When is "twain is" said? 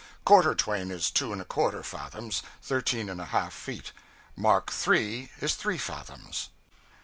0.55-1.11